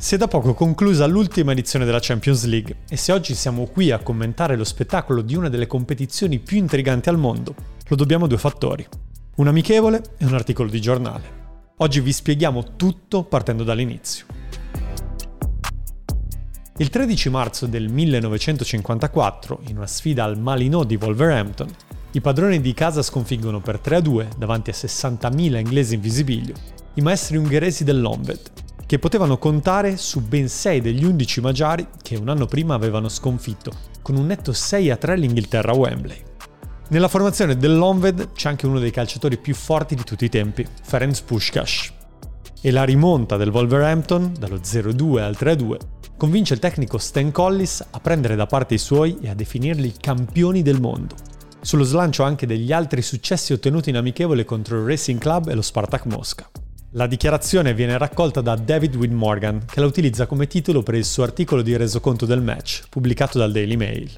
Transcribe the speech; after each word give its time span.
Si 0.00 0.14
è 0.14 0.18
da 0.18 0.28
poco 0.28 0.54
conclusa 0.54 1.04
l'ultima 1.04 1.52
edizione 1.52 1.84
della 1.84 1.98
Champions 2.00 2.46
League 2.46 2.76
e 2.88 2.96
se 2.96 3.12
oggi 3.12 3.34
siamo 3.34 3.66
qui 3.66 3.90
a 3.90 3.98
commentare 3.98 4.56
lo 4.56 4.64
spettacolo 4.64 5.20
di 5.20 5.36
una 5.36 5.50
delle 5.50 5.66
competizioni 5.66 6.38
più 6.38 6.56
intriganti 6.56 7.10
al 7.10 7.18
mondo, 7.18 7.54
lo 7.86 7.96
dobbiamo 7.96 8.24
a 8.24 8.28
due 8.28 8.38
fattori. 8.38 8.88
Un 9.36 9.48
amichevole 9.48 10.02
e 10.16 10.24
un 10.24 10.32
articolo 10.32 10.70
di 10.70 10.80
giornale. 10.80 11.72
Oggi 11.76 12.00
vi 12.00 12.14
spieghiamo 12.14 12.76
tutto 12.76 13.24
partendo 13.24 13.62
dall'inizio. 13.62 14.24
Il 16.78 16.88
13 16.88 17.28
marzo 17.28 17.66
del 17.66 17.90
1954, 17.90 19.60
in 19.68 19.76
una 19.76 19.86
sfida 19.86 20.24
al 20.24 20.38
Malinò 20.38 20.82
di 20.82 20.96
Wolverhampton, 20.96 21.68
i 22.12 22.22
padroni 22.22 22.62
di 22.62 22.72
casa 22.72 23.02
sconfiggono 23.02 23.60
per 23.60 23.80
3-2 23.84 24.38
davanti 24.38 24.70
a 24.70 24.74
60.000 24.74 25.58
inglesi 25.58 25.94
in 25.96 26.00
visibilio 26.00 26.54
i 26.94 27.02
maestri 27.02 27.36
ungheresi 27.36 27.84
dell'Onved 27.84 28.40
che 28.90 28.98
potevano 28.98 29.38
contare 29.38 29.96
su 29.96 30.20
ben 30.20 30.48
6 30.48 30.80
degli 30.80 31.04
11 31.04 31.40
magiari 31.40 31.86
che 32.02 32.16
un 32.16 32.28
anno 32.28 32.46
prima 32.46 32.74
avevano 32.74 33.08
sconfitto, 33.08 33.70
con 34.02 34.16
un 34.16 34.26
netto 34.26 34.52
6 34.52 34.90
a 34.90 34.96
3 34.96 35.16
l'Inghilterra 35.16 35.70
a 35.70 35.76
Wembley. 35.76 36.20
Nella 36.88 37.06
formazione 37.06 37.56
dell'Onved 37.56 38.32
c'è 38.32 38.48
anche 38.48 38.66
uno 38.66 38.80
dei 38.80 38.90
calciatori 38.90 39.36
più 39.38 39.54
forti 39.54 39.94
di 39.94 40.02
tutti 40.02 40.24
i 40.24 40.28
tempi, 40.28 40.66
Ferenc 40.82 41.22
Puskas. 41.22 41.92
E 42.60 42.70
la 42.72 42.82
rimonta 42.82 43.36
del 43.36 43.50
Wolverhampton, 43.50 44.34
dallo 44.36 44.56
0-2 44.56 45.20
al 45.20 45.36
3-2, 45.38 45.76
convince 46.16 46.54
il 46.54 46.58
tecnico 46.58 46.98
Stan 46.98 47.30
Collis 47.30 47.86
a 47.92 48.00
prendere 48.00 48.34
da 48.34 48.46
parte 48.46 48.74
i 48.74 48.78
suoi 48.78 49.18
e 49.22 49.28
a 49.28 49.34
definirli 49.34 49.94
campioni 50.00 50.62
del 50.62 50.80
mondo. 50.80 51.14
Sullo 51.60 51.84
slancio 51.84 52.24
anche 52.24 52.44
degli 52.44 52.72
altri 52.72 53.02
successi 53.02 53.52
ottenuti 53.52 53.90
in 53.90 53.98
amichevole 53.98 54.44
contro 54.44 54.80
il 54.80 54.84
Racing 54.84 55.20
Club 55.20 55.46
e 55.46 55.54
lo 55.54 55.62
Spartak 55.62 56.06
Mosca. 56.06 56.50
La 56.94 57.06
dichiarazione 57.06 57.72
viene 57.72 57.96
raccolta 57.96 58.40
da 58.40 58.56
David 58.56 58.96
Wynne 58.96 59.14
Morgan, 59.14 59.64
che 59.64 59.78
la 59.78 59.86
utilizza 59.86 60.26
come 60.26 60.48
titolo 60.48 60.82
per 60.82 60.96
il 60.96 61.04
suo 61.04 61.22
articolo 61.22 61.62
di 61.62 61.76
resoconto 61.76 62.26
del 62.26 62.42
match, 62.42 62.88
pubblicato 62.88 63.38
dal 63.38 63.52
Daily 63.52 63.76
Mail. 63.76 64.10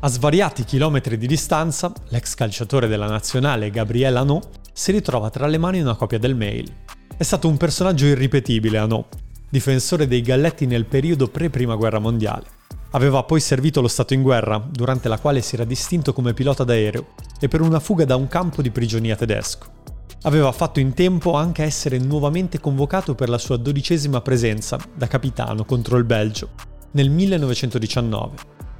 A 0.00 0.08
svariati 0.08 0.64
chilometri 0.64 1.16
di 1.16 1.26
distanza, 1.26 1.90
l'ex 2.08 2.34
calciatore 2.34 2.88
della 2.88 3.08
nazionale 3.08 3.70
Gabriel 3.70 4.18
Anot 4.18 4.48
si 4.70 4.92
ritrova 4.92 5.30
tra 5.30 5.46
le 5.46 5.56
mani 5.56 5.80
una 5.80 5.94
copia 5.94 6.18
del 6.18 6.34
mail. 6.34 6.70
È 7.16 7.22
stato 7.22 7.48
un 7.48 7.56
personaggio 7.56 8.04
irripetibile 8.04 8.76
Anot, 8.76 9.16
difensore 9.48 10.06
dei 10.06 10.20
Galletti 10.20 10.66
nel 10.66 10.84
periodo 10.84 11.28
pre-prima 11.28 11.74
guerra 11.74 12.00
mondiale. 12.00 12.44
Aveva 12.90 13.22
poi 13.22 13.40
servito 13.40 13.80
lo 13.80 13.88
Stato 13.88 14.12
in 14.12 14.20
guerra, 14.20 14.58
durante 14.58 15.08
la 15.08 15.18
quale 15.18 15.40
si 15.40 15.54
era 15.54 15.64
distinto 15.64 16.12
come 16.12 16.34
pilota 16.34 16.64
d'aereo, 16.64 17.14
e 17.40 17.48
per 17.48 17.62
una 17.62 17.80
fuga 17.80 18.04
da 18.04 18.16
un 18.16 18.28
campo 18.28 18.60
di 18.60 18.70
prigionia 18.70 19.16
tedesco. 19.16 19.75
Aveva 20.22 20.50
fatto 20.50 20.80
in 20.80 20.94
tempo 20.94 21.34
anche 21.34 21.62
a 21.62 21.66
essere 21.66 21.98
nuovamente 21.98 22.58
convocato 22.58 23.14
per 23.14 23.28
la 23.28 23.38
sua 23.38 23.56
dodicesima 23.56 24.20
presenza 24.20 24.78
da 24.94 25.06
capitano 25.06 25.64
contro 25.64 25.98
il 25.98 26.04
Belgio 26.04 26.50
nel 26.92 27.10
1919, 27.10 28.36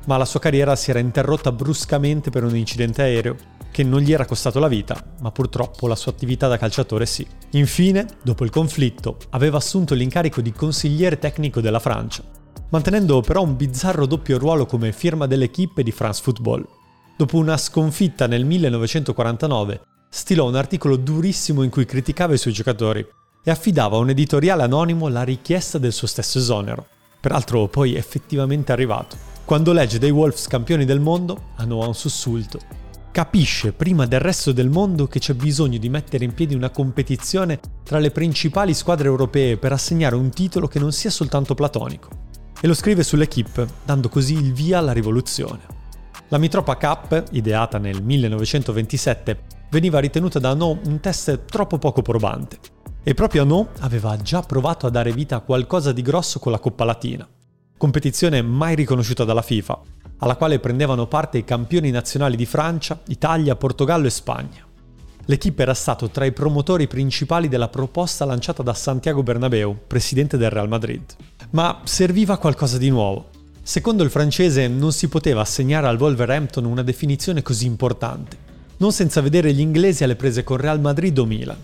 ma 0.06 0.16
la 0.16 0.24
sua 0.24 0.40
carriera 0.40 0.74
si 0.74 0.90
era 0.90 0.98
interrotta 0.98 1.52
bruscamente 1.52 2.30
per 2.30 2.42
un 2.42 2.56
incidente 2.56 3.02
aereo 3.02 3.36
che 3.70 3.84
non 3.84 4.00
gli 4.00 4.12
era 4.12 4.24
costato 4.24 4.58
la 4.58 4.68
vita, 4.68 5.00
ma 5.20 5.30
purtroppo 5.30 5.86
la 5.86 5.94
sua 5.94 6.10
attività 6.10 6.48
da 6.48 6.56
calciatore 6.56 7.04
sì. 7.04 7.26
Infine, 7.50 8.06
dopo 8.22 8.44
il 8.44 8.50
conflitto, 8.50 9.18
aveva 9.30 9.58
assunto 9.58 9.94
l'incarico 9.94 10.40
di 10.40 10.52
consigliere 10.52 11.18
tecnico 11.18 11.60
della 11.60 11.78
Francia, 11.78 12.24
mantenendo 12.70 13.20
però 13.20 13.42
un 13.42 13.54
bizzarro 13.54 14.06
doppio 14.06 14.38
ruolo 14.38 14.64
come 14.64 14.92
firma 14.92 15.26
dell'equipe 15.26 15.82
di 15.82 15.92
France 15.92 16.22
Football. 16.22 16.66
Dopo 17.16 17.36
una 17.36 17.58
sconfitta 17.58 18.26
nel 18.26 18.46
1949 18.46 19.80
stilò 20.16 20.48
un 20.48 20.54
articolo 20.54 20.96
durissimo 20.96 21.62
in 21.62 21.68
cui 21.68 21.84
criticava 21.84 22.32
i 22.32 22.38
suoi 22.38 22.54
giocatori 22.54 23.06
e 23.44 23.50
affidava 23.50 23.96
a 23.96 24.00
un 24.00 24.08
editoriale 24.08 24.62
anonimo 24.62 25.08
la 25.08 25.22
richiesta 25.22 25.76
del 25.76 25.92
suo 25.92 26.06
stesso 26.06 26.38
esonero. 26.38 26.86
Peraltro 27.20 27.68
poi 27.68 27.96
effettivamente 27.96 28.72
arrivato. 28.72 29.14
Quando 29.44 29.74
legge 29.74 29.98
dei 29.98 30.10
Wolves 30.10 30.48
campioni 30.48 30.86
del 30.86 31.00
mondo, 31.00 31.50
hanno 31.56 31.86
un 31.86 31.94
sussulto. 31.94 32.58
Capisce 33.12 33.72
prima 33.72 34.06
del 34.06 34.20
resto 34.20 34.52
del 34.52 34.70
mondo 34.70 35.06
che 35.06 35.18
c'è 35.18 35.34
bisogno 35.34 35.76
di 35.76 35.90
mettere 35.90 36.24
in 36.24 36.32
piedi 36.32 36.54
una 36.54 36.70
competizione 36.70 37.60
tra 37.84 37.98
le 37.98 38.10
principali 38.10 38.72
squadre 38.72 39.08
europee 39.08 39.58
per 39.58 39.72
assegnare 39.72 40.16
un 40.16 40.30
titolo 40.30 40.66
che 40.66 40.78
non 40.78 40.92
sia 40.92 41.10
soltanto 41.10 41.54
platonico. 41.54 42.08
E 42.58 42.66
lo 42.66 42.74
scrive 42.74 43.02
sull'equipe, 43.02 43.66
dando 43.84 44.08
così 44.08 44.32
il 44.32 44.54
via 44.54 44.78
alla 44.78 44.92
rivoluzione. 44.92 45.60
La 46.28 46.38
Mitropa 46.38 46.76
Cup, 46.76 47.24
ideata 47.32 47.76
nel 47.76 48.02
1927, 48.02 49.55
veniva 49.70 49.98
ritenuta 49.98 50.38
da 50.38 50.54
No 50.54 50.78
un 50.84 51.00
test 51.00 51.44
troppo 51.46 51.78
poco 51.78 52.02
probante. 52.02 52.58
E 53.02 53.14
proprio 53.14 53.44
No 53.44 53.68
aveva 53.80 54.16
già 54.16 54.42
provato 54.42 54.86
a 54.86 54.90
dare 54.90 55.12
vita 55.12 55.36
a 55.36 55.40
qualcosa 55.40 55.92
di 55.92 56.02
grosso 56.02 56.38
con 56.38 56.52
la 56.52 56.58
Coppa 56.58 56.84
Latina, 56.84 57.26
competizione 57.76 58.42
mai 58.42 58.74
riconosciuta 58.74 59.24
dalla 59.24 59.42
FIFA, 59.42 59.80
alla 60.18 60.36
quale 60.36 60.58
prendevano 60.58 61.06
parte 61.06 61.38
i 61.38 61.44
campioni 61.44 61.90
nazionali 61.90 62.36
di 62.36 62.46
Francia, 62.46 63.00
Italia, 63.06 63.54
Portogallo 63.54 64.06
e 64.06 64.10
Spagna. 64.10 64.64
L'equipe 65.26 65.62
era 65.62 65.74
stato 65.74 66.08
tra 66.08 66.24
i 66.24 66.32
promotori 66.32 66.86
principali 66.86 67.48
della 67.48 67.68
proposta 67.68 68.24
lanciata 68.24 68.62
da 68.62 68.74
Santiago 68.74 69.22
Bernabeu, 69.22 69.76
presidente 69.86 70.36
del 70.36 70.50
Real 70.50 70.68
Madrid. 70.68 71.02
Ma 71.50 71.80
serviva 71.84 72.38
qualcosa 72.38 72.78
di 72.78 72.90
nuovo. 72.90 73.30
Secondo 73.62 74.04
il 74.04 74.10
francese 74.10 74.68
non 74.68 74.92
si 74.92 75.08
poteva 75.08 75.40
assegnare 75.40 75.88
al 75.88 75.98
Wolverhampton 75.98 76.64
una 76.64 76.82
definizione 76.82 77.42
così 77.42 77.66
importante 77.66 78.45
non 78.78 78.92
senza 78.92 79.20
vedere 79.20 79.52
gli 79.52 79.60
inglesi 79.60 80.04
alle 80.04 80.16
prese 80.16 80.44
con 80.44 80.58
Real 80.58 80.80
Madrid 80.80 81.16
o 81.18 81.24
Milan. 81.24 81.56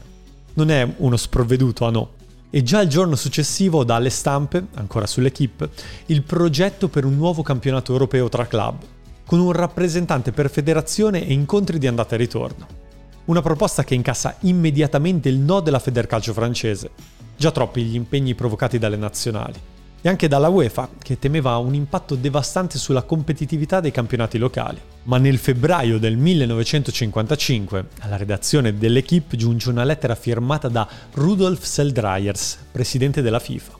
Non 0.54 0.70
è 0.70 0.86
uno 0.98 1.16
sprovveduto 1.16 1.84
a 1.84 1.90
no. 1.90 2.10
E 2.50 2.62
già 2.62 2.80
il 2.80 2.88
giorno 2.88 3.16
successivo 3.16 3.84
dà 3.84 3.94
alle 3.94 4.10
stampe, 4.10 4.66
ancora 4.74 5.06
sull'equipe, 5.06 5.70
il 6.06 6.22
progetto 6.22 6.88
per 6.88 7.04
un 7.04 7.16
nuovo 7.16 7.42
campionato 7.42 7.92
europeo 7.92 8.28
tra 8.28 8.46
club, 8.46 8.76
con 9.24 9.40
un 9.40 9.52
rappresentante 9.52 10.32
per 10.32 10.50
federazione 10.50 11.26
e 11.26 11.32
incontri 11.32 11.78
di 11.78 11.86
andata 11.86 12.14
e 12.14 12.18
ritorno. 12.18 12.66
Una 13.24 13.40
proposta 13.40 13.84
che 13.84 13.94
incassa 13.94 14.36
immediatamente 14.40 15.28
il 15.28 15.38
no 15.38 15.60
della 15.60 15.78
Federcalcio 15.78 16.34
francese, 16.34 16.90
già 17.36 17.50
troppi 17.50 17.84
gli 17.84 17.94
impegni 17.94 18.34
provocati 18.34 18.78
dalle 18.78 18.96
nazionali 18.96 19.71
e 20.02 20.08
anche 20.08 20.26
dalla 20.28 20.48
UEFA, 20.48 20.90
che 21.00 21.18
temeva 21.18 21.56
un 21.58 21.74
impatto 21.74 22.16
devastante 22.16 22.76
sulla 22.76 23.02
competitività 23.02 23.80
dei 23.80 23.92
campionati 23.92 24.36
locali. 24.36 24.78
Ma 25.04 25.16
nel 25.16 25.38
febbraio 25.38 25.98
del 25.98 26.16
1955 26.16 27.86
alla 28.00 28.16
redazione 28.16 28.76
dell'Equipe 28.76 29.36
giunge 29.36 29.70
una 29.70 29.84
lettera 29.84 30.16
firmata 30.16 30.68
da 30.68 30.86
Rudolf 31.14 31.62
Seldryers, 31.62 32.58
presidente 32.72 33.22
della 33.22 33.38
FIFA. 33.38 33.78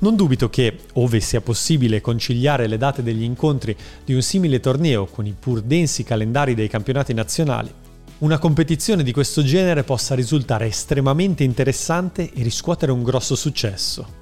Non 0.00 0.16
dubito 0.16 0.48
che, 0.48 0.78
ove 0.94 1.20
sia 1.20 1.40
possibile 1.40 2.00
conciliare 2.00 2.66
le 2.66 2.78
date 2.78 3.02
degli 3.02 3.22
incontri 3.22 3.76
di 4.04 4.14
un 4.14 4.22
simile 4.22 4.60
torneo 4.60 5.06
con 5.06 5.26
i 5.26 5.34
pur 5.38 5.62
densi 5.62 6.04
calendari 6.04 6.54
dei 6.54 6.68
campionati 6.68 7.12
nazionali, 7.12 7.72
una 8.18 8.38
competizione 8.38 9.02
di 9.02 9.12
questo 9.12 9.42
genere 9.42 9.82
possa 9.82 10.14
risultare 10.14 10.66
estremamente 10.66 11.42
interessante 11.42 12.30
e 12.30 12.42
riscuotere 12.42 12.92
un 12.92 13.02
grosso 13.02 13.34
successo. 13.34 14.19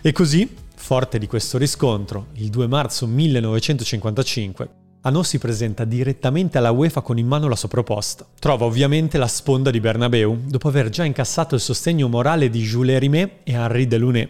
E 0.00 0.12
così, 0.12 0.48
forte 0.76 1.18
di 1.18 1.26
questo 1.26 1.58
riscontro, 1.58 2.28
il 2.34 2.50
2 2.50 2.66
marzo 2.68 3.06
1955, 3.06 4.86
Anò 5.02 5.22
si 5.22 5.38
presenta 5.38 5.84
direttamente 5.84 6.58
alla 6.58 6.72
UEFA 6.72 7.02
con 7.02 7.18
in 7.18 7.26
mano 7.26 7.48
la 7.48 7.54
sua 7.54 7.68
proposta. 7.68 8.26
Trova 8.38 8.64
ovviamente 8.64 9.16
la 9.16 9.28
sponda 9.28 9.70
di 9.70 9.80
Bernabeu, 9.80 10.40
dopo 10.46 10.68
aver 10.68 10.88
già 10.88 11.04
incassato 11.04 11.54
il 11.54 11.60
sostegno 11.60 12.08
morale 12.08 12.50
di 12.50 12.60
Jules 12.60 12.98
Rimet 12.98 13.30
e 13.44 13.52
Henri 13.52 13.86
Delaunay, 13.86 14.28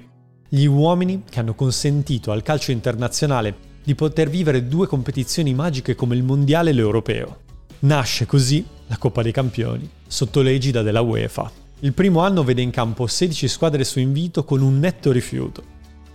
gli 0.48 0.66
uomini 0.66 1.22
che 1.28 1.40
hanno 1.40 1.54
consentito 1.54 2.32
al 2.32 2.42
calcio 2.42 2.70
internazionale 2.70 3.66
di 3.82 3.94
poter 3.94 4.28
vivere 4.28 4.68
due 4.68 4.86
competizioni 4.86 5.54
magiche 5.54 5.94
come 5.94 6.14
il 6.14 6.22
mondiale 6.22 6.70
e 6.70 6.72
l'europeo. 6.74 7.38
Nasce 7.80 8.26
così 8.26 8.64
la 8.86 8.98
Coppa 8.98 9.22
dei 9.22 9.32
Campioni, 9.32 9.88
sotto 10.06 10.42
l'egida 10.42 10.82
della 10.82 11.00
UEFA. 11.00 11.50
Il 11.80 11.92
primo 11.92 12.22
anno 12.22 12.42
vede 12.42 12.60
in 12.60 12.70
campo 12.70 13.06
16 13.06 13.46
squadre 13.46 13.84
su 13.84 14.00
invito 14.00 14.42
con 14.42 14.62
un 14.62 14.80
netto 14.80 15.12
rifiuto. 15.12 15.62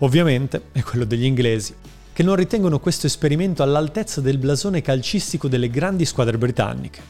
Ovviamente 0.00 0.64
è 0.72 0.82
quello 0.82 1.06
degli 1.06 1.24
inglesi, 1.24 1.74
che 2.12 2.22
non 2.22 2.36
ritengono 2.36 2.78
questo 2.78 3.06
esperimento 3.06 3.62
all'altezza 3.62 4.20
del 4.20 4.36
blasone 4.36 4.82
calcistico 4.82 5.48
delle 5.48 5.70
grandi 5.70 6.04
squadre 6.04 6.36
britanniche. 6.36 7.00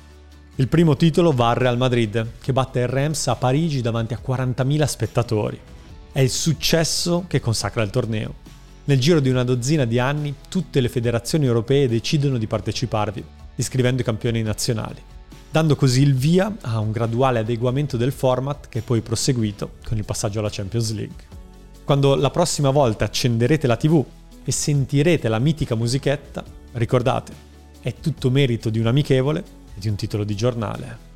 Il 0.55 0.69
primo 0.69 0.95
titolo 0.95 1.33
va 1.33 1.49
al 1.49 1.57
Real 1.57 1.77
Madrid, 1.77 2.29
che 2.41 2.53
batte 2.53 2.79
il 2.79 2.87
Rams 2.87 3.27
a 3.27 3.35
Parigi 3.35 3.81
davanti 3.81 4.15
a 4.15 4.21
40.000 4.25 4.85
spettatori. 4.85 5.59
È 6.13 6.21
il 6.21 6.31
successo 6.31 7.25
che 7.27 7.41
consacra 7.41 7.83
il 7.83 7.91
torneo. 7.91 8.35
Nel 8.85 9.01
giro 9.01 9.19
di 9.19 9.31
una 9.31 9.43
dozzina 9.43 9.85
di 9.85 9.99
anni 9.99 10.33
tutte 10.49 10.81
le 10.81 10.89
federazioni 10.89 11.45
europee 11.45 11.89
decidono 11.89 12.39
di 12.39 12.47
parteciparvi, 12.47 13.25
iscrivendo 13.57 14.03
i 14.03 14.05
campioni 14.05 14.43
nazionali 14.43 15.13
dando 15.55 15.77
così 15.77 16.03
il 16.03 16.17
via 16.17 16.53
a 16.63 16.81
un 16.81 16.91
graduale 16.91 17.39
adeguamento 17.39 17.97
del 17.97 18.11
format 18.11 18.69
che 18.69 18.81
è 18.81 18.83
poi 18.83 19.03
proseguito 19.03 19.75
con 19.87 19.97
il 19.97 20.05
passaggio 20.05 20.41
alla 20.41 20.49
Champions 20.51 20.93
League. 20.93 21.15
Quando 21.85 22.17
la 22.17 22.31
prossima 22.31 22.71
volta 22.71 23.05
accenderete 23.05 23.69
la 23.69 23.77
TV 23.77 24.05
e 24.43 24.51
sentirete 24.51 25.29
la 25.29 25.39
mitica 25.39 25.77
musichetta, 25.77 26.43
ricordate, 26.73 27.33
è 27.81 27.95
tutto 28.01 28.33
merito 28.33 28.69
di 28.69 28.81
un 28.81 28.89
amichevole 28.89 29.45
e 29.77 29.79
di 29.79 29.89
un 29.89 29.95
titolo 29.95 30.25
di 30.25 30.35
giornale. 30.35 31.14